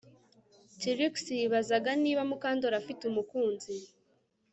Trix 0.79 1.13
yibazaga 1.39 1.89
niba 2.03 2.21
Mukandoli 2.29 2.75
afite 2.81 3.01
umukunzi 3.05 3.73